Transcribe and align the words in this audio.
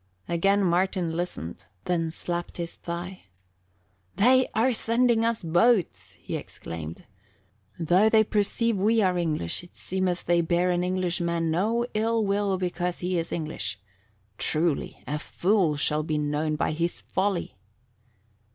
Again 0.27 0.63
Martin 0.63 1.15
listened, 1.15 1.65
then 1.85 2.09
slapped 2.09 2.57
his 2.57 2.73
thigh. 2.73 3.25
"They 4.15 4.47
are 4.55 4.73
sending 4.73 5.23
us 5.23 5.43
boats!" 5.43 6.13
he 6.13 6.35
exclaimed. 6.37 7.03
"Though 7.77 8.09
they 8.09 8.23
perceive 8.23 8.77
we 8.77 9.03
are 9.03 9.15
English, 9.15 9.61
it 9.63 9.75
seemeth 9.75 10.25
they 10.25 10.41
bear 10.41 10.71
an 10.71 10.83
Englishman 10.83 11.51
no 11.51 11.85
ill 11.93 12.25
will 12.25 12.57
because 12.57 12.97
he 12.97 13.19
is 13.19 13.31
English. 13.31 13.77
Truly, 14.39 15.03
a 15.05 15.19
fool 15.19 15.75
shall 15.75 16.01
be 16.01 16.17
known 16.17 16.55
by 16.55 16.71
his 16.71 16.99
folly!" 17.01 17.59